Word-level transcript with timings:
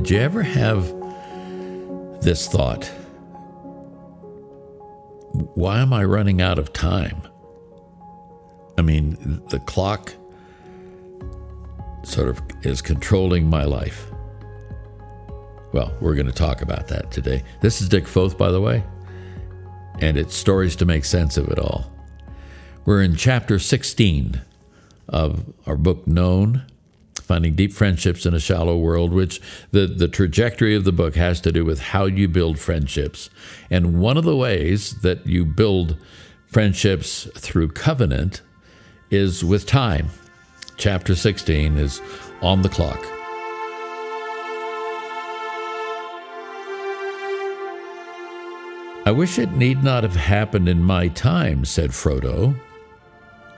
Did 0.00 0.10
you 0.12 0.18
ever 0.20 0.42
have 0.42 0.94
this 2.22 2.48
thought? 2.48 2.86
Why 5.54 5.80
am 5.80 5.92
I 5.92 6.04
running 6.04 6.40
out 6.40 6.58
of 6.58 6.72
time? 6.72 7.20
I 8.78 8.82
mean, 8.82 9.42
the 9.50 9.58
clock 9.58 10.14
sort 12.02 12.30
of 12.30 12.40
is 12.62 12.80
controlling 12.80 13.46
my 13.46 13.64
life. 13.64 14.10
Well, 15.74 15.94
we're 16.00 16.14
going 16.14 16.28
to 16.28 16.32
talk 16.32 16.62
about 16.62 16.88
that 16.88 17.10
today. 17.10 17.42
This 17.60 17.82
is 17.82 17.90
Dick 17.90 18.08
Foth, 18.08 18.38
by 18.38 18.50
the 18.50 18.60
way, 18.62 18.82
and 19.98 20.16
it's 20.16 20.34
stories 20.34 20.76
to 20.76 20.86
make 20.86 21.04
sense 21.04 21.36
of 21.36 21.48
it 21.48 21.58
all. 21.58 21.92
We're 22.86 23.02
in 23.02 23.16
chapter 23.16 23.58
16 23.58 24.40
of 25.10 25.44
our 25.66 25.76
book, 25.76 26.06
Known 26.06 26.64
Finding 27.30 27.54
Deep 27.54 27.72
Friendships 27.72 28.26
in 28.26 28.34
a 28.34 28.40
Shallow 28.40 28.76
World, 28.76 29.12
which 29.12 29.40
the, 29.70 29.86
the 29.86 30.08
trajectory 30.08 30.74
of 30.74 30.82
the 30.82 30.90
book 30.90 31.14
has 31.14 31.40
to 31.42 31.52
do 31.52 31.64
with 31.64 31.78
how 31.78 32.06
you 32.06 32.26
build 32.26 32.58
friendships. 32.58 33.30
And 33.70 34.00
one 34.00 34.16
of 34.16 34.24
the 34.24 34.34
ways 34.34 35.00
that 35.02 35.24
you 35.28 35.44
build 35.44 35.96
friendships 36.46 37.28
through 37.36 37.68
covenant 37.68 38.42
is 39.12 39.44
with 39.44 39.64
time. 39.64 40.08
Chapter 40.76 41.14
16 41.14 41.76
is 41.78 42.00
on 42.42 42.62
the 42.62 42.68
clock. 42.68 42.98
I 49.06 49.12
wish 49.14 49.38
it 49.38 49.52
need 49.52 49.84
not 49.84 50.02
have 50.02 50.16
happened 50.16 50.68
in 50.68 50.82
my 50.82 51.06
time, 51.06 51.64
said 51.64 51.90
Frodo. 51.90 52.58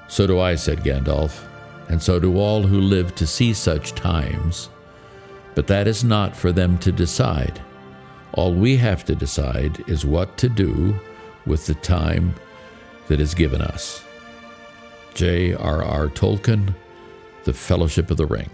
So 0.08 0.27
do 0.27 0.38
I, 0.38 0.56
said 0.56 0.80
Gandalf 0.80 1.48
and 1.88 2.02
so 2.02 2.18
do 2.18 2.38
all 2.38 2.62
who 2.62 2.80
live 2.80 3.14
to 3.16 3.27
see 3.27 3.52
such 3.52 3.92
times. 3.92 4.69
But 5.55 5.66
that 5.66 5.86
is 5.86 6.02
not 6.02 6.36
for 6.36 6.52
them 6.52 6.78
to 6.78 6.92
decide. 6.92 7.61
All 8.33 8.55
we 8.55 8.77
have 8.78 9.05
to 9.05 9.14
decide 9.14 9.84
is 9.88 10.06
what 10.06 10.38
to 10.38 10.48
do 10.48 10.98
with 11.44 11.66
the 11.66 11.75
time 11.75 12.34
that 13.08 13.20
is 13.20 13.34
given 13.34 13.60
us. 13.60 14.03
J.R.R. 15.14 16.08
Tolkien, 16.08 16.75
The 17.44 17.53
Fellowship 17.53 18.10
of 18.10 18.16
the 18.16 18.27
Ring. 18.27 18.48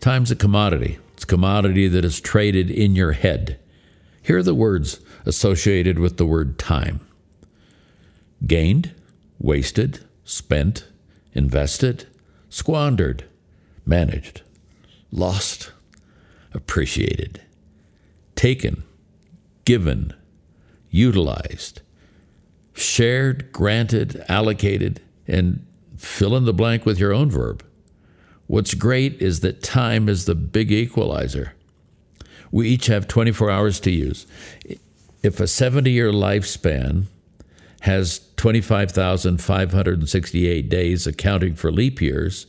Time's 0.00 0.30
a 0.30 0.36
commodity. 0.36 0.98
It's 1.12 1.24
a 1.24 1.26
commodity 1.26 1.86
that 1.88 2.04
is 2.06 2.20
traded 2.20 2.70
in 2.70 2.96
your 2.96 3.12
head. 3.12 3.58
Here 4.22 4.38
are 4.38 4.42
the 4.42 4.54
words 4.54 5.00
associated 5.26 5.98
with 5.98 6.16
the 6.16 6.24
word 6.24 6.58
time 6.58 7.00
gained, 8.46 8.94
wasted, 9.38 10.00
spent, 10.30 10.86
invested, 11.32 12.06
squandered, 12.48 13.24
managed, 13.84 14.42
lost, 15.10 15.72
appreciated, 16.54 17.40
taken, 18.36 18.84
given, 19.64 20.14
utilized, 20.88 21.80
shared, 22.74 23.50
granted, 23.50 24.24
allocated, 24.28 25.00
and 25.26 25.66
fill 25.96 26.36
in 26.36 26.44
the 26.44 26.54
blank 26.54 26.86
with 26.86 26.98
your 26.98 27.12
own 27.12 27.28
verb. 27.28 27.64
What's 28.46 28.74
great 28.74 29.20
is 29.20 29.40
that 29.40 29.64
time 29.64 30.08
is 30.08 30.26
the 30.26 30.36
big 30.36 30.70
equalizer. 30.70 31.54
We 32.52 32.68
each 32.68 32.86
have 32.86 33.08
24 33.08 33.50
hours 33.50 33.80
to 33.80 33.90
use. 33.90 34.26
If 35.24 35.40
a 35.40 35.48
70 35.48 35.90
year 35.90 36.12
lifespan 36.12 37.06
has 37.80 38.20
25,568 38.36 40.68
days 40.68 41.06
accounting 41.06 41.54
for 41.54 41.72
leap 41.72 42.00
years, 42.00 42.46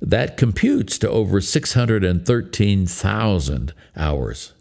that 0.00 0.36
computes 0.36 0.98
to 0.98 1.08
over 1.08 1.40
613,000 1.40 3.74
hours. 3.96 4.52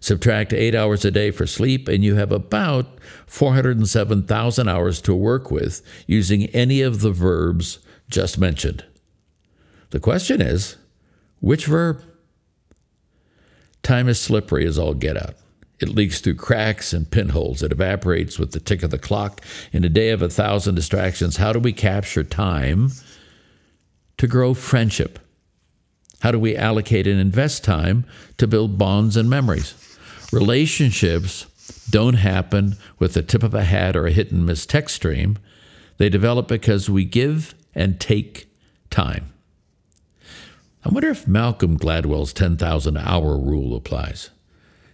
Subtract 0.00 0.52
eight 0.52 0.74
hours 0.74 1.04
a 1.04 1.10
day 1.10 1.30
for 1.30 1.46
sleep, 1.46 1.88
and 1.88 2.04
you 2.04 2.16
have 2.16 2.32
about 2.32 2.98
407,000 3.26 4.68
hours 4.68 5.00
to 5.00 5.14
work 5.14 5.50
with 5.50 5.80
using 6.06 6.44
any 6.46 6.82
of 6.82 7.00
the 7.00 7.10
verbs 7.10 7.78
just 8.08 8.38
mentioned. 8.38 8.84
The 9.90 10.00
question 10.00 10.42
is 10.42 10.76
which 11.40 11.66
verb? 11.66 12.02
Time 13.82 14.08
is 14.08 14.20
slippery 14.20 14.66
as 14.66 14.78
all 14.78 14.94
get 14.94 15.16
out. 15.16 15.34
It 15.80 15.88
leaks 15.88 16.20
through 16.20 16.36
cracks 16.36 16.92
and 16.92 17.10
pinholes. 17.10 17.62
It 17.62 17.72
evaporates 17.72 18.38
with 18.38 18.52
the 18.52 18.60
tick 18.60 18.82
of 18.82 18.90
the 18.90 18.98
clock. 18.98 19.40
In 19.72 19.84
a 19.84 19.88
day 19.88 20.10
of 20.10 20.22
a 20.22 20.28
thousand 20.28 20.76
distractions, 20.76 21.36
how 21.36 21.52
do 21.52 21.58
we 21.58 21.72
capture 21.72 22.22
time 22.22 22.90
to 24.16 24.26
grow 24.26 24.54
friendship? 24.54 25.18
How 26.20 26.30
do 26.30 26.38
we 26.38 26.56
allocate 26.56 27.06
and 27.06 27.20
invest 27.20 27.64
time 27.64 28.06
to 28.38 28.46
build 28.46 28.78
bonds 28.78 29.16
and 29.16 29.28
memories? 29.28 29.74
Relationships 30.32 31.46
don't 31.90 32.14
happen 32.14 32.76
with 32.98 33.14
the 33.14 33.22
tip 33.22 33.42
of 33.42 33.54
a 33.54 33.64
hat 33.64 33.96
or 33.96 34.06
a 34.06 34.12
hit 34.12 34.30
and 34.30 34.46
miss 34.46 34.64
text 34.64 34.96
stream. 34.96 35.38
They 35.98 36.08
develop 36.08 36.48
because 36.48 36.88
we 36.88 37.04
give 37.04 37.54
and 37.74 38.00
take 38.00 38.48
time. 38.90 39.32
I 40.84 40.90
wonder 40.90 41.08
if 41.08 41.26
Malcolm 41.26 41.78
Gladwell's 41.78 42.32
10,000 42.32 42.96
hour 42.96 43.36
rule 43.38 43.74
applies. 43.74 44.30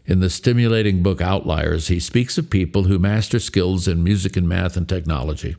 In 0.06 0.20
the 0.20 0.30
stimulating 0.30 1.02
book 1.02 1.20
Outliers, 1.20 1.88
he 1.88 2.00
speaks 2.00 2.38
of 2.38 2.50
people 2.50 2.84
who 2.84 2.98
master 2.98 3.38
skills 3.38 3.86
in 3.86 4.02
music 4.02 4.36
and 4.36 4.48
math 4.48 4.76
and 4.76 4.88
technology. 4.88 5.56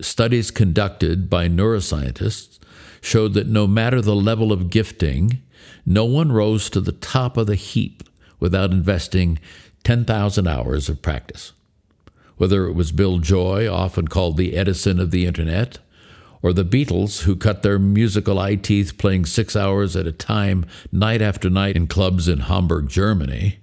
Studies 0.00 0.50
conducted 0.50 1.28
by 1.28 1.48
neuroscientists 1.48 2.58
showed 3.00 3.34
that 3.34 3.46
no 3.46 3.66
matter 3.66 4.00
the 4.00 4.14
level 4.14 4.52
of 4.52 4.70
gifting, 4.70 5.42
no 5.84 6.04
one 6.04 6.32
rose 6.32 6.70
to 6.70 6.80
the 6.80 6.92
top 6.92 7.36
of 7.36 7.46
the 7.46 7.54
heap 7.54 8.02
without 8.40 8.70
investing 8.70 9.38
10,000 9.84 10.46
hours 10.46 10.88
of 10.88 11.02
practice. 11.02 11.52
Whether 12.36 12.66
it 12.66 12.72
was 12.72 12.92
Bill 12.92 13.18
Joy, 13.18 13.70
often 13.72 14.08
called 14.08 14.36
the 14.36 14.56
Edison 14.56 15.00
of 15.00 15.10
the 15.10 15.26
Internet, 15.26 15.78
or 16.46 16.52
the 16.52 16.64
Beatles, 16.64 17.22
who 17.22 17.34
cut 17.34 17.64
their 17.64 17.76
musical 17.76 18.38
eye 18.38 18.54
teeth 18.54 18.98
playing 18.98 19.26
six 19.26 19.56
hours 19.56 19.96
at 19.96 20.06
a 20.06 20.12
time, 20.12 20.64
night 20.92 21.20
after 21.20 21.50
night, 21.50 21.74
in 21.74 21.88
clubs 21.88 22.28
in 22.28 22.38
Hamburg, 22.38 22.88
Germany, 22.88 23.58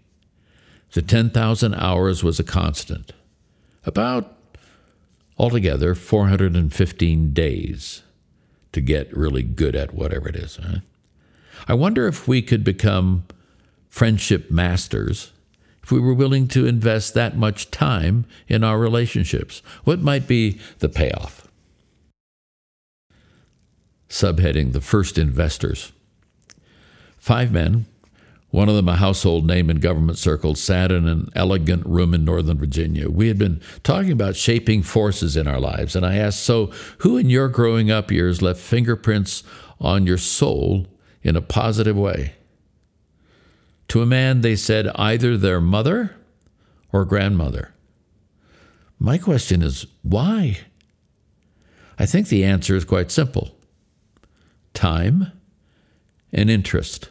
the 0.91 1.01
10,000 1.01 1.73
hours 1.75 2.25
was 2.25 2.41
a 2.41 2.43
constant. 2.43 3.13
About 3.85 4.35
altogether 5.39 5.95
415 5.95 7.31
days 7.31 8.01
to 8.73 8.81
get 8.81 9.15
really 9.15 9.43
good 9.43 9.77
at 9.77 9.93
whatever 9.93 10.27
it 10.27 10.35
is. 10.35 10.57
Huh? 10.57 10.79
I 11.65 11.75
wonder 11.75 12.05
if 12.05 12.27
we 12.27 12.41
could 12.41 12.65
become 12.65 13.23
friendship 13.87 14.51
masters 14.51 15.31
if 15.81 15.89
we 15.89 16.01
were 16.01 16.13
willing 16.13 16.49
to 16.49 16.67
invest 16.67 17.13
that 17.13 17.37
much 17.37 17.71
time 17.71 18.25
in 18.49 18.61
our 18.61 18.77
relationships. 18.77 19.61
What 19.85 20.01
might 20.01 20.27
be 20.27 20.59
the 20.79 20.89
payoff? 20.89 21.47
Subheading 24.13 24.73
The 24.73 24.79
First 24.79 25.17
Investors. 25.17 25.91
Five 27.17 27.51
men 27.51 27.87
one 28.51 28.69
of 28.69 28.75
them, 28.75 28.87
a 28.87 28.97
household 28.97 29.47
name 29.47 29.71
in 29.71 29.79
government 29.79 30.19
circles, 30.19 30.61
sat 30.61 30.91
in 30.91 31.07
an 31.07 31.31
elegant 31.35 31.83
room 31.87 32.13
in 32.13 32.23
Northern 32.23 32.59
Virginia. 32.59 33.09
We 33.09 33.27
had 33.27 33.39
been 33.39 33.59
talking 33.81 34.11
about 34.11 34.35
shaping 34.35 34.83
forces 34.83 35.35
in 35.35 35.47
our 35.47 35.59
lives, 35.59 35.95
and 35.95 36.05
I 36.05 36.17
asked, 36.17 36.43
So, 36.43 36.67
who 36.99 37.17
in 37.17 37.31
your 37.31 37.49
growing 37.49 37.89
up 37.89 38.11
years 38.11 38.43
left 38.43 38.59
fingerprints 38.59 39.41
on 39.81 40.05
your 40.05 40.19
soul 40.19 40.85
in 41.23 41.35
a 41.35 41.41
positive 41.41 41.97
way? 41.97 42.35
To 43.87 44.03
a 44.03 44.05
man, 44.05 44.41
they 44.41 44.55
said 44.55 44.87
either 44.93 45.35
their 45.35 45.59
mother 45.59 46.15
or 46.91 47.05
grandmother. 47.05 47.73
My 48.99 49.17
question 49.17 49.63
is, 49.63 49.87
why? 50.03 50.59
I 51.97 52.05
think 52.05 52.27
the 52.27 52.43
answer 52.43 52.75
is 52.75 52.85
quite 52.85 53.09
simple 53.09 53.55
time 54.73 55.31
and 56.31 56.49
interest. 56.49 57.09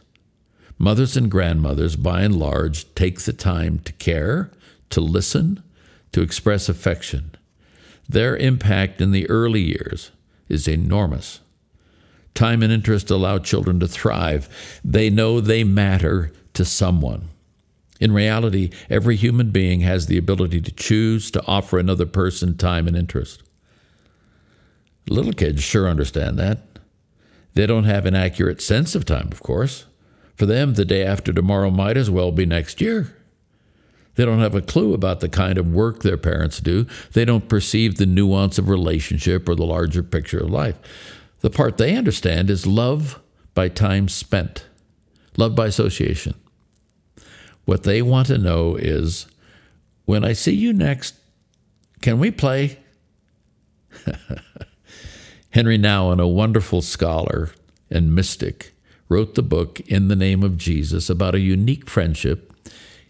Mothers 0.78 1.16
and 1.16 1.30
grandmothers, 1.30 1.96
by 1.96 2.22
and 2.22 2.36
large, 2.36 2.92
take 2.94 3.20
the 3.20 3.32
time 3.32 3.78
to 3.80 3.92
care, 3.92 4.50
to 4.90 5.00
listen, 5.00 5.62
to 6.12 6.22
express 6.22 6.68
affection. 6.68 7.34
Their 8.08 8.36
impact 8.36 9.00
in 9.00 9.12
the 9.12 9.28
early 9.30 9.60
years 9.60 10.10
is 10.48 10.66
enormous. 10.66 11.40
Time 12.34 12.62
and 12.62 12.72
interest 12.72 13.10
allow 13.10 13.38
children 13.38 13.78
to 13.80 13.88
thrive. 13.88 14.80
They 14.84 15.10
know 15.10 15.40
they 15.40 15.64
matter 15.64 16.32
to 16.54 16.64
someone. 16.64 17.28
In 18.00 18.12
reality, 18.12 18.70
every 18.90 19.16
human 19.16 19.50
being 19.50 19.80
has 19.80 20.06
the 20.06 20.18
ability 20.18 20.60
to 20.62 20.72
choose 20.72 21.30
to 21.30 21.46
offer 21.46 21.78
another 21.78 22.06
person 22.06 22.56
time 22.56 22.88
and 22.88 22.96
interest. 22.96 23.42
Little 25.08 25.32
kids 25.32 25.62
sure 25.62 25.88
understand 25.88 26.38
that. 26.38 26.71
They 27.54 27.66
don't 27.66 27.84
have 27.84 28.06
an 28.06 28.14
accurate 28.14 28.60
sense 28.62 28.94
of 28.94 29.04
time, 29.04 29.28
of 29.30 29.42
course. 29.42 29.86
For 30.36 30.46
them, 30.46 30.74
the 30.74 30.84
day 30.84 31.04
after 31.04 31.32
tomorrow 31.32 31.70
might 31.70 31.96
as 31.96 32.10
well 32.10 32.32
be 32.32 32.46
next 32.46 32.80
year. 32.80 33.14
They 34.14 34.24
don't 34.24 34.40
have 34.40 34.54
a 34.54 34.62
clue 34.62 34.92
about 34.94 35.20
the 35.20 35.28
kind 35.28 35.58
of 35.58 35.72
work 35.72 36.02
their 36.02 36.18
parents 36.18 36.60
do. 36.60 36.86
They 37.12 37.24
don't 37.24 37.48
perceive 37.48 37.96
the 37.96 38.06
nuance 38.06 38.58
of 38.58 38.68
relationship 38.68 39.48
or 39.48 39.54
the 39.54 39.64
larger 39.64 40.02
picture 40.02 40.40
of 40.40 40.50
life. 40.50 40.76
The 41.40 41.50
part 41.50 41.76
they 41.76 41.96
understand 41.96 42.50
is 42.50 42.66
love 42.66 43.20
by 43.54 43.68
time 43.68 44.08
spent. 44.08 44.66
love 45.36 45.54
by 45.54 45.66
association. 45.66 46.34
What 47.64 47.84
they 47.84 48.02
want 48.02 48.26
to 48.26 48.38
know 48.38 48.76
is 48.76 49.26
when 50.04 50.24
I 50.24 50.32
see 50.32 50.54
you 50.54 50.72
next, 50.72 51.14
can 52.00 52.18
we 52.18 52.30
play? 52.30 52.78
Henri 55.52 55.76
Nouwen, 55.76 56.18
a 56.18 56.26
wonderful 56.26 56.80
scholar 56.80 57.50
and 57.90 58.14
mystic, 58.14 58.72
wrote 59.10 59.34
the 59.34 59.42
book 59.42 59.80
In 59.80 60.08
the 60.08 60.16
Name 60.16 60.42
of 60.42 60.56
Jesus 60.56 61.10
about 61.10 61.34
a 61.34 61.40
unique 61.40 61.90
friendship 61.90 62.50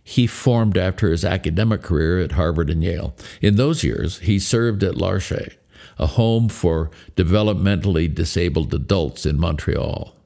he 0.02 0.26
formed 0.26 0.76
after 0.76 1.12
his 1.12 1.24
academic 1.24 1.82
career 1.82 2.18
at 2.18 2.32
Harvard 2.32 2.68
and 2.68 2.82
Yale. 2.82 3.14
In 3.40 3.54
those 3.54 3.84
years, 3.84 4.18
he 4.18 4.40
served 4.40 4.82
at 4.82 4.96
L'Arche, 4.96 5.56
a 6.00 6.06
home 6.08 6.48
for 6.48 6.90
developmentally 7.14 8.12
disabled 8.12 8.74
adults 8.74 9.24
in 9.24 9.38
Montreal. 9.38 10.16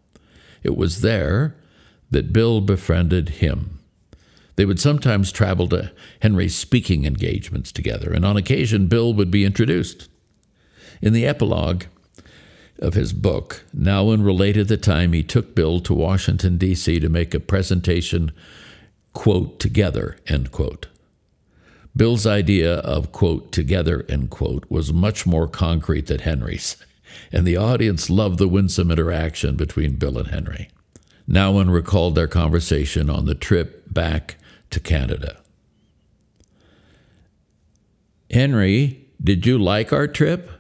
It 0.62 0.74
was 0.74 1.02
there 1.02 1.54
that 2.10 2.32
Bill 2.32 2.62
befriended 2.62 3.28
him. 3.28 3.78
They 4.56 4.64
would 4.64 4.80
sometimes 4.80 5.30
travel 5.30 5.68
to 5.68 5.92
Henri's 6.20 6.56
speaking 6.56 7.04
engagements 7.04 7.70
together, 7.70 8.10
and 8.10 8.24
on 8.24 8.38
occasion, 8.38 8.86
Bill 8.86 9.12
would 9.12 9.30
be 9.30 9.44
introduced. 9.44 10.08
In 11.02 11.12
the 11.12 11.26
epilogue 11.26 11.84
of 12.78 12.94
his 12.94 13.12
book, 13.12 13.64
Nouwen 13.76 14.24
related 14.24 14.68
the 14.68 14.76
time 14.76 15.12
he 15.12 15.22
took 15.22 15.54
Bill 15.54 15.80
to 15.80 15.94
Washington, 15.94 16.58
D.C. 16.58 17.00
to 17.00 17.08
make 17.08 17.34
a 17.34 17.40
presentation, 17.40 18.32
quote, 19.12 19.58
together, 19.58 20.18
end 20.26 20.52
quote. 20.52 20.86
Bill's 21.96 22.26
idea 22.26 22.76
of, 22.80 23.12
quote, 23.12 23.52
together, 23.52 24.04
end 24.08 24.30
quote, 24.30 24.64
was 24.68 24.92
much 24.92 25.26
more 25.26 25.48
concrete 25.48 26.06
than 26.06 26.18
Henri's, 26.18 26.76
and 27.32 27.46
the 27.46 27.56
audience 27.56 28.10
loved 28.10 28.38
the 28.38 28.48
winsome 28.48 28.90
interaction 28.90 29.56
between 29.56 29.94
Bill 29.94 30.18
and 30.18 30.28
Henri. 30.28 30.68
Nouwen 31.28 31.72
recalled 31.72 32.14
their 32.14 32.28
conversation 32.28 33.08
on 33.08 33.24
the 33.24 33.34
trip 33.34 33.92
back 33.92 34.36
to 34.70 34.78
Canada. 34.78 35.38
Henri, 38.30 39.06
did 39.22 39.46
you 39.46 39.58
like 39.58 39.92
our 39.92 40.06
trip? 40.06 40.50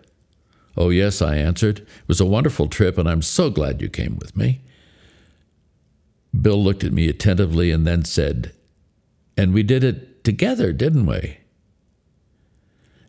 Oh, 0.76 0.90
yes, 0.90 1.22
I 1.22 1.36
answered. 1.36 1.80
It 1.80 2.08
was 2.08 2.20
a 2.20 2.26
wonderful 2.26 2.68
trip, 2.68 2.98
and 2.98 3.08
I'm 3.08 3.22
so 3.22 3.50
glad 3.50 3.80
you 3.80 3.88
came 3.88 4.16
with 4.16 4.36
me. 4.36 4.60
Bill 6.38 6.62
looked 6.62 6.84
at 6.84 6.92
me 6.92 7.08
attentively 7.08 7.70
and 7.70 7.86
then 7.86 8.04
said, 8.04 8.52
And 9.36 9.54
we 9.54 9.62
did 9.62 9.82
it 9.82 10.22
together, 10.22 10.72
didn't 10.72 11.06
we? 11.06 11.38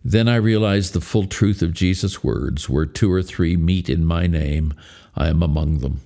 Then 0.04 0.30
I 0.30 0.36
realized 0.36 0.94
the 0.94 1.02
full 1.02 1.26
truth 1.26 1.62
of 1.62 1.74
Jesus' 1.74 2.24
words 2.24 2.70
where 2.70 2.86
two 2.86 3.12
or 3.12 3.22
three 3.22 3.58
meet 3.58 3.90
in 3.90 4.06
my 4.06 4.26
name, 4.26 4.74
I 5.16 5.28
am 5.28 5.44
among 5.44 5.80
them. 5.80 6.00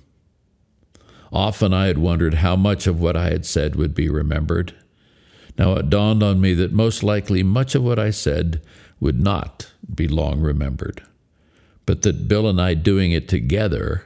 Often 1.32 1.72
I 1.72 1.86
had 1.86 1.98
wondered 1.98 2.34
how 2.34 2.56
much 2.56 2.86
of 2.86 3.00
what 3.00 3.16
I 3.16 3.30
had 3.30 3.46
said 3.46 3.76
would 3.76 3.94
be 3.94 4.08
remembered. 4.08 4.74
Now 5.56 5.74
it 5.74 5.88
dawned 5.88 6.22
on 6.22 6.40
me 6.40 6.54
that 6.54 6.72
most 6.72 7.02
likely 7.02 7.42
much 7.42 7.74
of 7.74 7.84
what 7.84 7.98
I 7.98 8.10
said 8.10 8.60
would 9.00 9.20
not 9.20 9.70
be 9.94 10.08
long 10.08 10.40
remembered, 10.40 11.02
but 11.86 12.02
that 12.02 12.28
Bill 12.28 12.48
and 12.48 12.60
I 12.60 12.74
doing 12.74 13.12
it 13.12 13.28
together 13.28 14.04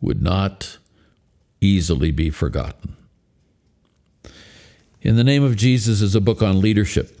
would 0.00 0.22
not 0.22 0.78
easily 1.60 2.10
be 2.10 2.30
forgotten. 2.30 2.96
In 5.02 5.16
the 5.16 5.24
Name 5.24 5.42
of 5.42 5.56
Jesus 5.56 6.00
is 6.00 6.14
a 6.14 6.20
book 6.20 6.42
on 6.42 6.60
leadership. 6.60 7.16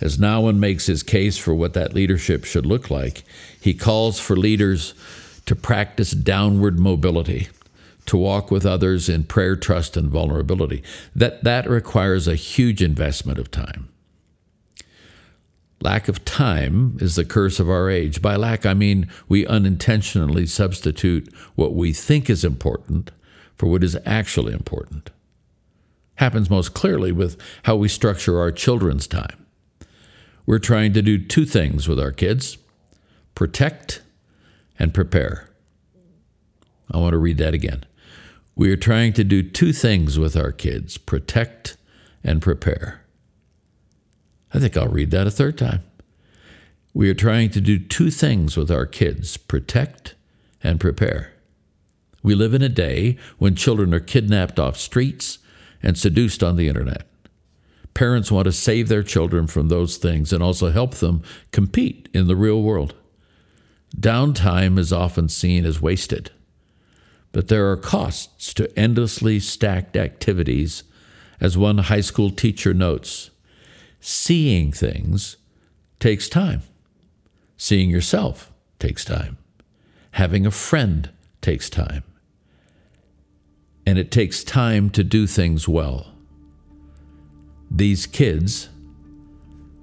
As 0.00 0.18
Nouwen 0.18 0.58
makes 0.58 0.86
his 0.86 1.02
case 1.02 1.38
for 1.38 1.54
what 1.54 1.72
that 1.74 1.94
leadership 1.94 2.44
should 2.44 2.66
look 2.66 2.90
like, 2.90 3.24
he 3.60 3.74
calls 3.74 4.18
for 4.18 4.36
leaders 4.36 4.94
to 5.46 5.56
practice 5.56 6.10
downward 6.12 6.78
mobility 6.78 7.48
to 8.06 8.16
walk 8.16 8.50
with 8.50 8.66
others 8.66 9.08
in 9.08 9.24
prayer, 9.24 9.56
trust, 9.56 9.96
and 9.96 10.10
vulnerability. 10.10 10.82
That, 11.14 11.42
that 11.44 11.68
requires 11.68 12.28
a 12.28 12.34
huge 12.34 12.82
investment 12.82 13.38
of 13.38 13.50
time. 13.50 13.88
Lack 15.84 16.08
of 16.08 16.24
time 16.24 16.96
is 16.98 17.14
the 17.14 17.26
curse 17.26 17.60
of 17.60 17.68
our 17.68 17.90
age. 17.90 18.22
By 18.22 18.36
lack, 18.36 18.64
I 18.64 18.72
mean 18.72 19.06
we 19.28 19.46
unintentionally 19.46 20.46
substitute 20.46 21.30
what 21.56 21.74
we 21.74 21.92
think 21.92 22.30
is 22.30 22.42
important 22.42 23.10
for 23.54 23.66
what 23.66 23.84
is 23.84 23.94
actually 24.06 24.54
important. 24.54 25.10
Happens 26.14 26.48
most 26.48 26.72
clearly 26.72 27.12
with 27.12 27.38
how 27.64 27.76
we 27.76 27.88
structure 27.88 28.40
our 28.40 28.50
children's 28.50 29.06
time. 29.06 29.44
We're 30.46 30.58
trying 30.58 30.94
to 30.94 31.02
do 31.02 31.18
two 31.18 31.44
things 31.44 31.86
with 31.86 32.00
our 32.00 32.12
kids 32.12 32.56
protect 33.34 34.00
and 34.78 34.94
prepare. 34.94 35.50
I 36.90 36.96
want 36.96 37.12
to 37.12 37.18
read 37.18 37.36
that 37.38 37.52
again. 37.52 37.84
We 38.56 38.70
are 38.70 38.76
trying 38.76 39.12
to 39.14 39.24
do 39.24 39.42
two 39.42 39.74
things 39.74 40.18
with 40.18 40.34
our 40.34 40.50
kids 40.50 40.96
protect 40.96 41.76
and 42.22 42.40
prepare. 42.40 43.03
I 44.54 44.60
think 44.60 44.76
I'll 44.76 44.88
read 44.88 45.10
that 45.10 45.26
a 45.26 45.32
third 45.32 45.58
time. 45.58 45.82
We 46.94 47.10
are 47.10 47.14
trying 47.14 47.50
to 47.50 47.60
do 47.60 47.78
two 47.80 48.10
things 48.10 48.56
with 48.56 48.70
our 48.70 48.86
kids 48.86 49.36
protect 49.36 50.14
and 50.62 50.78
prepare. 50.78 51.32
We 52.22 52.36
live 52.36 52.54
in 52.54 52.62
a 52.62 52.68
day 52.68 53.18
when 53.38 53.56
children 53.56 53.92
are 53.92 54.00
kidnapped 54.00 54.60
off 54.60 54.76
streets 54.76 55.40
and 55.82 55.98
seduced 55.98 56.42
on 56.42 56.54
the 56.56 56.68
internet. 56.68 57.06
Parents 57.94 58.30
want 58.30 58.46
to 58.46 58.52
save 58.52 58.88
their 58.88 59.02
children 59.02 59.48
from 59.48 59.68
those 59.68 59.96
things 59.96 60.32
and 60.32 60.42
also 60.42 60.70
help 60.70 60.94
them 60.94 61.22
compete 61.50 62.08
in 62.14 62.28
the 62.28 62.36
real 62.36 62.62
world. 62.62 62.94
Downtime 63.98 64.78
is 64.78 64.92
often 64.92 65.28
seen 65.28 65.64
as 65.64 65.80
wasted. 65.80 66.30
But 67.32 67.48
there 67.48 67.70
are 67.70 67.76
costs 67.76 68.54
to 68.54 68.78
endlessly 68.78 69.40
stacked 69.40 69.96
activities, 69.96 70.84
as 71.40 71.58
one 71.58 71.78
high 71.78 72.00
school 72.00 72.30
teacher 72.30 72.72
notes. 72.72 73.30
Seeing 74.06 74.70
things 74.70 75.38
takes 75.98 76.28
time. 76.28 76.60
Seeing 77.56 77.88
yourself 77.88 78.52
takes 78.78 79.02
time. 79.02 79.38
Having 80.10 80.44
a 80.44 80.50
friend 80.50 81.08
takes 81.40 81.70
time. 81.70 82.02
And 83.86 83.98
it 83.98 84.10
takes 84.10 84.44
time 84.44 84.90
to 84.90 85.02
do 85.02 85.26
things 85.26 85.66
well. 85.66 86.12
These 87.70 88.04
kids 88.04 88.68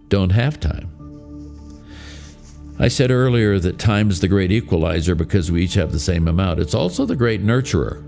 don't 0.10 0.30
have 0.30 0.60
time. 0.60 0.92
I 2.78 2.90
said 2.90 3.10
earlier 3.10 3.58
that 3.58 3.80
time 3.80 4.12
is 4.12 4.20
the 4.20 4.28
great 4.28 4.52
equalizer 4.52 5.16
because 5.16 5.52
we 5.52 5.64
each 5.64 5.74
have 5.74 5.92
the 5.92 6.00
same 6.00 6.28
amount. 6.28 6.60
It's 6.60 6.76
also 6.76 7.08
the 7.08 7.16
great 7.16 7.44
nurturer. 7.44 8.04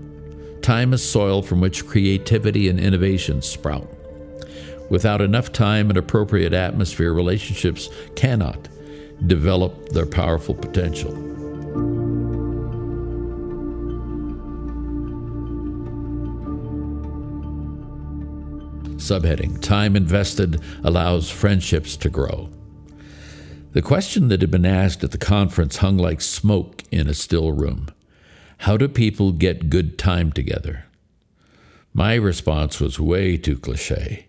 Time 0.62 0.92
is 0.92 1.02
soil 1.02 1.42
from 1.42 1.60
which 1.60 1.88
creativity 1.88 2.68
and 2.68 2.78
innovation 2.78 3.42
sprout. 3.42 3.90
Without 4.90 5.20
enough 5.20 5.52
time 5.52 5.88
and 5.88 5.96
appropriate 5.96 6.52
atmosphere, 6.52 7.12
relationships 7.12 7.88
cannot 8.16 8.68
develop 9.26 9.90
their 9.90 10.06
powerful 10.06 10.54
potential. 10.54 11.12
Subheading 18.96 19.60
Time 19.60 19.96
invested 19.96 20.60
allows 20.82 21.28
friendships 21.28 21.96
to 21.98 22.08
grow. 22.08 22.48
The 23.72 23.82
question 23.82 24.28
that 24.28 24.40
had 24.40 24.50
been 24.50 24.64
asked 24.64 25.04
at 25.04 25.10
the 25.10 25.18
conference 25.18 25.78
hung 25.78 25.98
like 25.98 26.20
smoke 26.20 26.84
in 26.90 27.08
a 27.08 27.14
still 27.14 27.52
room 27.52 27.88
How 28.58 28.76
do 28.76 28.88
people 28.88 29.32
get 29.32 29.68
good 29.68 29.98
time 29.98 30.32
together? 30.32 30.86
My 31.92 32.14
response 32.14 32.80
was 32.80 32.98
way 32.98 33.36
too 33.36 33.58
cliche. 33.58 34.28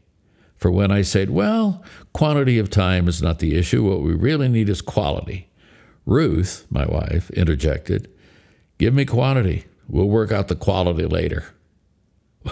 For 0.58 0.72
when 0.72 0.92
I 0.92 1.02
said, 1.02 1.30
well, 1.30 1.84
quantity 2.14 2.58
of 2.60 2.70
time 2.70 3.08
is 3.08 3.22
not 3.22 3.40
the 3.40 3.56
issue, 3.56 3.84
what 3.84 4.02
we 4.02 4.14
really 4.14 4.48
need 4.48 4.70
is 4.70 4.82
quality, 4.82 5.50
Ruth, 6.06 6.66
my 6.70 6.86
wife, 6.86 7.30
interjected, 7.32 8.10
Give 8.78 8.94
me 8.94 9.06
quantity. 9.06 9.66
We'll 9.88 10.10
work 10.10 10.32
out 10.32 10.48
the 10.48 10.56
quality 10.56 11.06
later. 11.06 11.46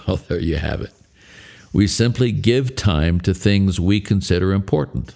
Well, 0.07 0.17
there 0.17 0.39
you 0.39 0.55
have 0.55 0.81
it. 0.81 0.91
We 1.71 1.85
simply 1.85 2.31
give 2.31 2.75
time 2.75 3.21
to 3.21 3.31
things 3.31 3.79
we 3.79 4.01
consider 4.01 4.51
important. 4.51 5.13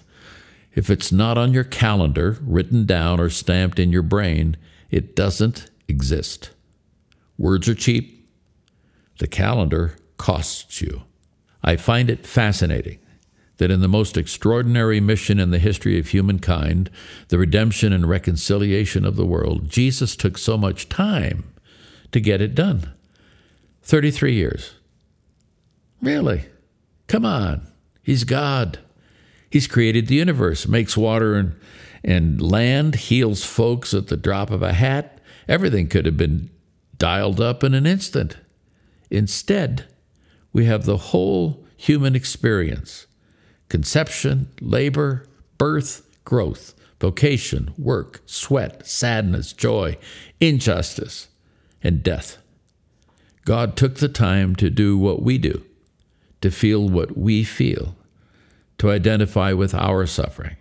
If 0.72 0.88
it's 0.88 1.10
not 1.10 1.36
on 1.36 1.52
your 1.52 1.64
calendar, 1.64 2.38
written 2.42 2.86
down, 2.86 3.18
or 3.18 3.28
stamped 3.28 3.80
in 3.80 3.90
your 3.90 4.02
brain, 4.02 4.56
it 4.88 5.16
doesn't 5.16 5.68
exist. 5.88 6.50
Words 7.36 7.68
are 7.68 7.74
cheap. 7.74 8.30
The 9.18 9.26
calendar 9.26 9.96
costs 10.16 10.80
you. 10.80 11.02
I 11.62 11.76
find 11.76 12.10
it 12.10 12.26
fascinating 12.26 12.98
that 13.58 13.70
in 13.70 13.80
the 13.80 13.88
most 13.88 14.16
extraordinary 14.16 15.00
mission 15.00 15.38
in 15.38 15.50
the 15.50 15.58
history 15.58 15.98
of 15.98 16.08
humankind, 16.08 16.90
the 17.28 17.38
redemption 17.38 17.92
and 17.92 18.08
reconciliation 18.08 19.04
of 19.04 19.16
the 19.16 19.26
world, 19.26 19.68
Jesus 19.68 20.16
took 20.16 20.38
so 20.38 20.56
much 20.56 20.88
time 20.88 21.44
to 22.12 22.20
get 22.20 22.40
it 22.40 22.54
done 22.54 22.92
33 23.82 24.34
years. 24.34 24.74
Really? 26.00 26.44
Come 27.08 27.24
on. 27.24 27.66
He's 28.02 28.24
God. 28.24 28.78
He's 29.50 29.66
created 29.66 30.06
the 30.06 30.14
universe, 30.14 30.68
makes 30.68 30.96
water 30.96 31.34
and, 31.34 31.56
and 32.04 32.40
land, 32.40 32.94
heals 32.96 33.44
folks 33.44 33.92
at 33.92 34.06
the 34.06 34.16
drop 34.16 34.50
of 34.50 34.62
a 34.62 34.74
hat. 34.74 35.20
Everything 35.48 35.88
could 35.88 36.06
have 36.06 36.16
been 36.16 36.50
dialed 36.96 37.40
up 37.40 37.64
in 37.64 37.74
an 37.74 37.86
instant. 37.86 38.36
Instead, 39.10 39.86
we 40.52 40.64
have 40.64 40.84
the 40.84 40.96
whole 40.96 41.64
human 41.76 42.14
experience 42.14 43.06
conception, 43.68 44.48
labor, 44.60 45.26
birth, 45.58 46.06
growth, 46.24 46.74
vocation, 47.00 47.72
work, 47.76 48.22
sweat, 48.26 48.86
sadness, 48.86 49.52
joy, 49.52 49.96
injustice, 50.40 51.28
and 51.82 52.02
death. 52.02 52.38
God 53.44 53.76
took 53.76 53.96
the 53.96 54.08
time 54.08 54.54
to 54.56 54.70
do 54.70 54.98
what 54.98 55.22
we 55.22 55.38
do, 55.38 55.64
to 56.40 56.50
feel 56.50 56.88
what 56.88 57.16
we 57.16 57.44
feel, 57.44 57.94
to 58.78 58.90
identify 58.90 59.52
with 59.52 59.74
our 59.74 60.06
suffering. 60.06 60.56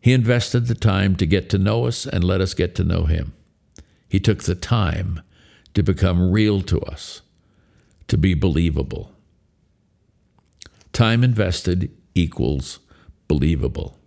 He 0.00 0.12
invested 0.12 0.66
the 0.66 0.74
time 0.74 1.16
to 1.16 1.26
get 1.26 1.48
to 1.50 1.58
know 1.58 1.86
us 1.86 2.06
and 2.06 2.22
let 2.22 2.40
us 2.40 2.54
get 2.54 2.74
to 2.74 2.84
know 2.84 3.04
Him. 3.04 3.32
He 4.08 4.20
took 4.20 4.42
the 4.42 4.54
time 4.54 5.22
to 5.72 5.82
become 5.82 6.30
real 6.30 6.60
to 6.62 6.80
us, 6.80 7.22
to 8.08 8.18
be 8.18 8.34
believable. 8.34 9.12
Time 10.92 11.24
invested 11.24 11.90
equals 12.14 12.78
believable. 13.28 13.98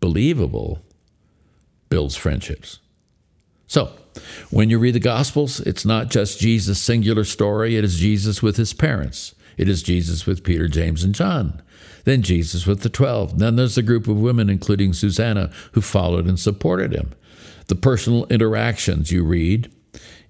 Believable 0.00 0.82
builds 1.88 2.16
friendships. 2.16 2.80
So, 3.66 3.92
when 4.50 4.70
you 4.70 4.78
read 4.78 4.94
the 4.94 5.00
Gospels, 5.00 5.60
it's 5.60 5.84
not 5.84 6.10
just 6.10 6.38
Jesus' 6.38 6.80
singular 6.80 7.24
story, 7.24 7.76
it 7.76 7.84
is 7.84 7.98
Jesus 7.98 8.42
with 8.42 8.56
his 8.56 8.72
parents. 8.72 9.34
It 9.56 9.68
is 9.68 9.82
Jesus 9.82 10.26
with 10.26 10.44
Peter, 10.44 10.68
James, 10.68 11.04
and 11.04 11.14
John. 11.14 11.62
Then 12.04 12.22
Jesus 12.22 12.66
with 12.66 12.80
the 12.80 12.88
twelve. 12.88 13.38
Then 13.38 13.56
there's 13.56 13.78
a 13.78 13.82
group 13.82 14.08
of 14.08 14.20
women, 14.20 14.50
including 14.50 14.92
Susanna, 14.92 15.50
who 15.72 15.80
followed 15.80 16.26
and 16.26 16.38
supported 16.38 16.92
him. 16.92 17.12
The 17.68 17.74
personal 17.74 18.26
interactions 18.26 19.10
you 19.10 19.24
read 19.24 19.72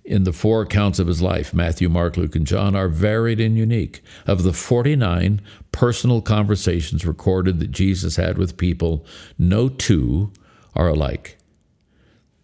in 0.05 0.25
the 0.25 0.33
four 0.33 0.63
accounts 0.63 0.99
of 0.99 1.07
his 1.07 1.23
life 1.23 1.55
Matthew, 1.55 1.89
Mark, 1.89 2.17
Luke, 2.17 2.37
and 2.37 2.47
John 2.47 2.77
are 2.77 2.89
varied 2.89 3.41
and 3.41 3.57
unique. 3.57 4.03
Of 4.27 4.43
the 4.43 4.53
49 4.53 5.41
personal 5.73 6.21
conversations 6.21 7.07
recorded 7.07 7.59
that 7.61 7.71
Jesus 7.71 8.17
had 8.17 8.39
with 8.39 8.57
people, 8.57 9.07
no 9.39 9.69
two 9.69 10.33
are 10.75 10.89
alike. 10.89 11.39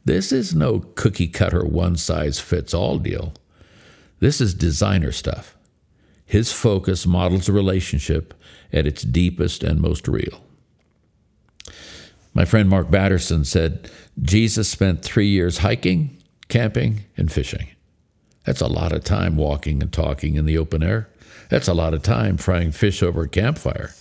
This 0.05 0.33
is 0.33 0.55
no 0.55 0.81
cookie 0.81 1.29
cutter, 1.29 1.65
one 1.65 1.97
size 1.97 2.41
fits 2.41 2.73
all 2.73 2.99
deal. 2.99 3.35
This 4.19 4.41
is 4.41 4.55
designer 4.55 5.13
stuff. 5.13 5.57
His 6.25 6.53
focus 6.53 7.07
models 7.07 7.49
a 7.49 7.53
relationship 7.53 8.35
at 8.73 8.87
its 8.87 9.03
deepest 9.03 9.63
and 9.63 9.81
most 9.81 10.09
real. 10.09 10.45
My 12.33 12.45
friend 12.45 12.69
Mark 12.69 12.91
Batterson 12.91 13.45
said 13.45 13.91
Jesus 14.23 14.69
spent 14.69 15.03
three 15.03 15.29
years 15.29 15.59
hiking, 15.59 16.20
camping, 16.51 17.05
and 17.17 17.33
fishing. 17.33 17.69
That's 18.45 18.61
a 18.61 18.67
lot 18.67 18.93
of 18.93 19.05
time 19.05 19.37
walking 19.37 19.83
and 19.83 19.93
talking 19.93 20.35
in 20.35 20.45
the 20.45 20.59
open 20.59 20.83
air. 20.83 21.09
That's 21.49 21.69
a 21.69 21.75
lot 21.75 21.95
of 21.95 22.03
time 22.03 22.37
frying 22.37 22.73
fish 22.73 23.03
over 23.03 23.23
a 23.23 23.29
campfire. 23.29 23.95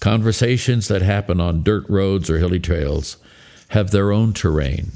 Conversations 0.00 0.88
that 0.88 1.02
happen 1.02 1.40
on 1.40 1.62
dirt 1.62 1.88
roads 1.88 2.28
or 2.28 2.38
hilly 2.38 2.60
trails 2.60 3.16
have 3.68 3.90
their 3.90 4.12
own 4.12 4.32
terrain. 4.32 4.92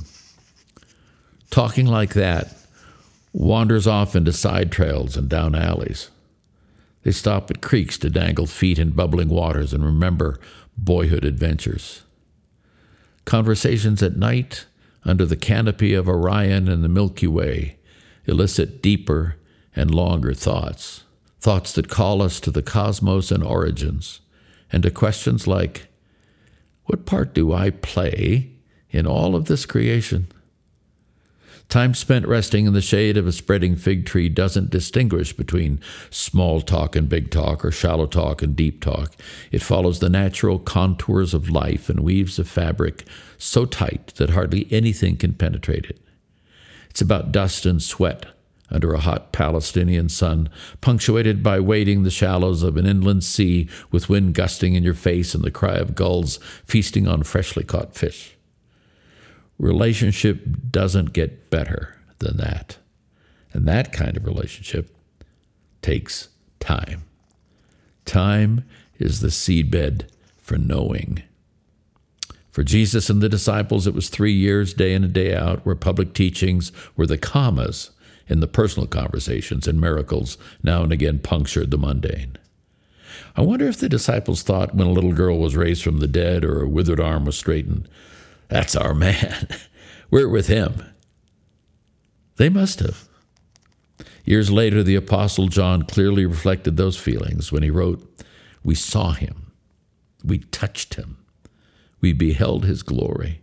Talking 1.51 1.87
like 1.87 2.15
that 2.15 2.55
wanders 3.33 3.87
off 3.87 4.17
into 4.17 4.33
side 4.33 4.71
trails 4.71 5.17
and 5.17 5.29
down 5.29 5.55
alleys. 5.55 6.11
They 7.03 7.13
stop 7.13 7.51
at 7.51 7.63
creeks 7.63 7.97
to 7.99 8.11
dangle 8.11 8.47
feet 8.47 8.79
in 8.79 8.91
bubbling 8.91 9.29
waters 9.29 9.73
and 9.73 9.85
remember 9.85 10.39
boyhood 10.77 11.25
adventures. 11.25 12.03
Conversations 13.25 14.03
at 14.03 14.17
night 14.17 14.67
under 15.09 15.25
the 15.25 15.37
canopy 15.37 15.95
of 15.95 16.09
Orion 16.09 16.69
and 16.69 16.85
the 16.85 16.89
Milky 16.89 17.27
Way 17.27 17.79
elicit 18.27 18.83
deeper 18.83 19.37
and 19.75 19.95
longer 19.95 20.35
thoughts, 20.35 21.05
thoughts 21.41 21.73
that 21.73 21.89
call 21.89 22.21
us 22.21 22.41
to 22.41 22.51
the 22.51 22.63
cosmos 22.63 23.31
and 23.31 23.43
origins, 23.43 24.21
and 24.71 24.83
to 24.83 24.91
questions 24.91 25.47
like 25.47 25.89
What 26.85 27.07
part 27.07 27.35
do 27.35 27.53
I 27.53 27.71
play 27.71 28.51
in 28.91 29.07
all 29.07 29.35
of 29.35 29.47
this 29.47 29.67
creation? 29.67 30.29
Time 31.69 31.93
spent 31.93 32.27
resting 32.27 32.65
in 32.65 32.73
the 32.73 32.81
shade 32.81 33.19
of 33.19 33.27
a 33.27 33.33
spreading 33.33 33.77
fig 33.77 34.07
tree 34.07 34.31
doesn't 34.31 34.71
distinguish 34.71 35.35
between 35.35 35.81
small 36.09 36.63
talk 36.63 36.97
and 36.97 37.11
big 37.11 37.31
talk 37.31 37.63
or 37.63 37.71
shallow 37.71 38.07
talk 38.07 38.41
and 38.41 38.57
deep 38.57 38.81
talk. 38.81 39.13
It 39.53 39.61
follows 39.61 39.99
the 39.99 40.09
natural 40.09 40.59
contours 40.59 41.35
of 41.35 41.51
life 41.51 41.91
and 41.91 42.01
weaves 42.01 42.39
a 42.39 42.45
fabric 42.45 43.05
so 43.37 43.67
tight 43.67 44.15
that 44.17 44.31
hardly 44.31 44.67
anything 44.71 45.17
can 45.17 45.35
penetrate 45.35 45.85
it. 45.85 46.01
It's 46.89 47.03
about 47.03 47.33
dust 47.33 47.67
and 47.67 47.83
sweat 47.83 48.25
under 48.71 48.95
a 48.95 49.01
hot 49.01 49.33
Palestinian 49.33 50.09
sun, 50.09 50.49
punctuated 50.81 51.43
by 51.43 51.61
wading 51.61 52.03
the 52.03 52.11
shallows 52.11 52.63
of 52.63 52.79
an 52.79 52.87
inland 52.87 53.25
sea 53.25 53.69
with 53.91 54.09
wind 54.09 54.35
gusting 54.35 54.75
in 54.75 54.83
your 54.83 54.95
face 54.95 55.35
and 55.35 55.45
the 55.45 55.51
cry 55.51 55.77
of 55.77 55.95
gulls 55.95 56.39
feasting 56.65 57.07
on 57.07 57.25
freshly 57.25 57.65
caught 57.65 57.95
fish. 57.95 58.38
Relationship 59.59 60.45
doesn't 60.71 61.13
get 61.13 61.51
better 61.51 61.97
than 62.19 62.37
that. 62.37 62.79
And 63.53 63.67
that 63.67 63.93
kind 63.93 64.17
of 64.17 64.25
relationship 64.25 64.95
takes 65.83 66.29
time. 66.61 67.05
Time 68.05 68.65
is 68.99 69.21
the 69.21 69.29
seedbed 69.29 70.09
for 70.37 70.57
knowing. 70.57 71.23
For 72.51 72.65
Jesus 72.65 73.09
and 73.09 73.21
the 73.21 73.29
disciples, 73.29 73.87
it 73.87 73.95
was 73.95 74.09
three 74.09 74.33
years, 74.33 74.75
day 74.75 74.93
in 74.95 75.05
and 75.05 75.13
day 75.13 75.35
out, 75.35 75.65
where 75.65 75.75
public 75.75 76.13
teachings 76.13 76.73
were 76.97 77.07
the 77.07 77.19
commas 77.19 77.91
in 78.27 78.41
the 78.41 78.49
personal 78.49 78.87
conversations 78.87 79.67
and 79.67 79.81
miracles 79.81 80.39
now 80.63 80.83
and 80.83 80.93
again 80.93 81.19
punctured 81.19 81.71
the 81.71 81.79
mundane. 81.79 82.37
I 83.37 83.43
wonder 83.43 83.69
if 83.69 83.79
the 83.79 83.89
disciples 83.89 84.43
thought 84.43 84.75
when 84.75 84.87
a 84.89 84.93
little 84.93 85.13
girl 85.13 85.39
was 85.39 85.57
raised 85.57 85.83
from 85.83 86.01
the 86.01 86.09
dead 86.09 86.45
or 86.45 86.63
a 86.63 86.69
withered 86.69 87.01
arm 87.01 87.25
was 87.25 87.39
straightened, 87.39 87.89
that's 88.49 88.75
our 88.75 88.95
man. 88.95 89.49
We're 90.11 90.29
with 90.29 90.47
him. 90.47 90.83
They 92.37 92.49
must 92.49 92.81
have. 92.81 93.09
Years 94.25 94.51
later, 94.51 94.83
the 94.83 94.95
Apostle 94.95 95.49
John 95.49 95.83
clearly 95.83 96.27
reflected 96.27 96.77
those 96.77 96.97
feelings 96.97 97.51
when 97.51 97.63
he 97.63 97.71
wrote, 97.71 98.07
We 98.63 98.75
saw 98.75 99.13
him, 99.13 99.53
we 100.25 100.39
touched 100.39 100.95
him, 100.95 101.19
we 102.01 102.13
beheld 102.13 102.65
his 102.65 102.83
glory. 102.83 103.43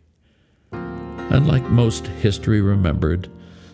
Unlike 0.71 1.63
most 1.69 2.07
history 2.07 2.61
remembered, 2.61 3.29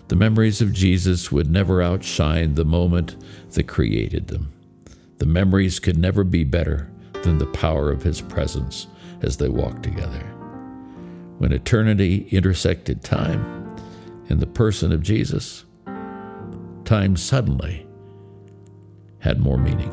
the 0.07 0.15
memories 0.15 0.61
of 0.61 0.73
Jesus 0.73 1.31
would 1.31 1.49
never 1.49 1.81
outshine 1.81 2.55
the 2.55 2.65
moment 2.65 3.15
that 3.51 3.67
created 3.67 4.27
them. 4.27 4.51
The 5.17 5.25
memories 5.25 5.79
could 5.79 5.97
never 5.97 6.23
be 6.23 6.43
better 6.43 6.89
than 7.23 7.37
the 7.37 7.45
power 7.45 7.91
of 7.91 8.03
his 8.03 8.21
presence 8.21 8.87
as 9.21 9.37
they 9.37 9.49
walked 9.49 9.83
together 9.83 10.40
when 11.41 11.51
eternity 11.51 12.27
intersected 12.29 13.03
time 13.03 13.75
in 14.29 14.37
the 14.37 14.45
person 14.45 14.91
of 14.91 15.01
Jesus, 15.01 15.65
time 16.85 17.17
suddenly 17.17 17.83
had 19.17 19.39
more 19.39 19.57
meaning. 19.57 19.89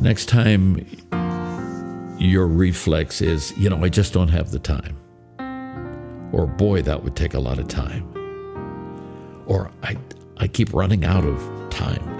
Next 0.00 0.26
time 0.26 0.84
your 2.18 2.48
reflex 2.48 3.22
is, 3.22 3.56
you 3.56 3.70
know, 3.70 3.84
I 3.84 3.88
just 3.88 4.12
don't 4.12 4.26
have 4.26 4.50
the 4.50 4.58
time. 4.58 4.96
Or, 6.32 6.48
boy, 6.48 6.82
that 6.82 7.04
would 7.04 7.14
take 7.14 7.34
a 7.34 7.40
lot 7.40 7.60
of 7.60 7.68
time. 7.68 8.12
Or, 9.46 9.70
I, 9.84 9.96
I 10.38 10.48
keep 10.48 10.74
running 10.74 11.04
out 11.04 11.24
of 11.24 11.70
time. 11.70 12.16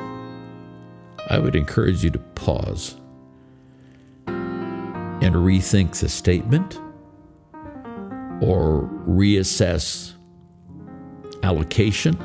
I 1.28 1.40
would 1.40 1.57
encourage 1.57 2.05
you 2.05 2.11
to 2.11 2.21
pause 2.47 2.95
and 4.29 5.35
rethink 5.35 5.99
the 5.99 6.09
statement 6.09 6.79
or 8.41 8.88
reassess 9.05 10.15
allocation 11.43 12.17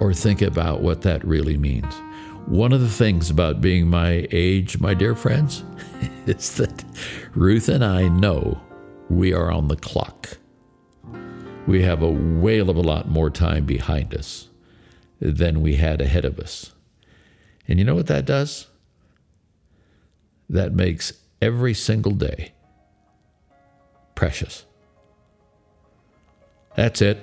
or 0.00 0.14
think 0.14 0.40
about 0.40 0.80
what 0.80 1.02
that 1.02 1.22
really 1.22 1.58
means. 1.58 1.92
One 2.46 2.72
of 2.72 2.80
the 2.80 2.88
things 2.88 3.28
about 3.28 3.60
being 3.60 3.88
my 3.88 4.26
age, 4.30 4.80
my 4.80 4.94
dear 4.94 5.14
friends, 5.14 5.62
is 6.26 6.56
that 6.56 6.82
Ruth 7.34 7.68
and 7.68 7.84
I 7.84 8.08
know 8.08 8.58
we 9.10 9.34
are 9.34 9.52
on 9.52 9.68
the 9.68 9.76
clock. 9.76 10.38
We 11.66 11.82
have 11.82 12.00
a 12.00 12.10
whale 12.10 12.70
of 12.70 12.78
a 12.78 12.80
lot 12.80 13.10
more 13.10 13.28
time 13.28 13.66
behind 13.66 14.14
us 14.14 14.48
than 15.20 15.60
we 15.60 15.76
had 15.76 16.00
ahead 16.00 16.24
of 16.24 16.38
us. 16.38 16.72
And 17.70 17.78
you 17.78 17.84
know 17.84 17.94
what 17.94 18.08
that 18.08 18.26
does? 18.26 18.66
That 20.50 20.74
makes 20.74 21.12
every 21.40 21.72
single 21.72 22.12
day 22.12 22.52
precious. 24.14 24.66
That's 26.76 27.00
it. 27.00 27.18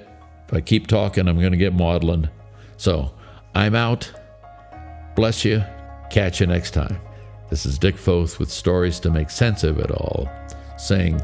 If 0.48 0.54
I 0.54 0.62
keep 0.62 0.88
talking, 0.88 1.27
I'm 1.27 1.39
going 1.39 1.51
to 1.51 1.58
get 1.58 1.74
maudlin. 1.74 2.30
So 2.77 3.13
I'm 3.54 3.75
out. 3.75 4.12
Bless 5.16 5.44
you. 5.44 5.63
Catch 6.10 6.39
you 6.39 6.48
next 6.48 6.72
time. 6.72 7.00
This 7.50 7.66
is 7.66 7.77
Dick 7.77 7.98
Foth 7.98 8.39
with 8.39 8.50
stories 8.50 9.00
to 9.01 9.10
make 9.10 9.30
sense 9.30 9.63
of 9.63 9.77
it 9.80 9.92
all, 9.92 10.30
saying 10.77 11.22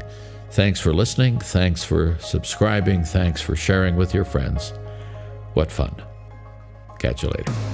Thanks 0.54 0.78
for 0.78 0.94
listening. 0.94 1.40
Thanks 1.40 1.82
for 1.82 2.16
subscribing. 2.20 3.02
Thanks 3.02 3.40
for 3.40 3.56
sharing 3.56 3.96
with 3.96 4.14
your 4.14 4.24
friends. 4.24 4.72
What 5.54 5.72
fun. 5.72 5.96
Catch 7.00 7.24
you 7.24 7.30
later. 7.30 7.73